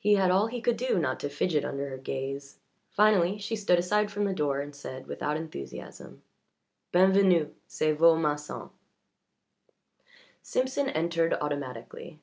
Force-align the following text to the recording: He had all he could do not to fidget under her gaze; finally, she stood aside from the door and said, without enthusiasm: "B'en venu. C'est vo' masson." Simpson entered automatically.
He 0.00 0.14
had 0.14 0.32
all 0.32 0.48
he 0.48 0.60
could 0.60 0.76
do 0.76 0.98
not 0.98 1.20
to 1.20 1.28
fidget 1.28 1.64
under 1.64 1.88
her 1.88 1.96
gaze; 1.96 2.58
finally, 2.90 3.38
she 3.38 3.54
stood 3.54 3.78
aside 3.78 4.10
from 4.10 4.24
the 4.24 4.32
door 4.34 4.58
and 4.60 4.74
said, 4.74 5.06
without 5.06 5.36
enthusiasm: 5.36 6.22
"B'en 6.90 7.12
venu. 7.12 7.54
C'est 7.68 7.92
vo' 7.96 8.16
masson." 8.16 8.70
Simpson 10.42 10.88
entered 10.88 11.34
automatically. 11.34 12.18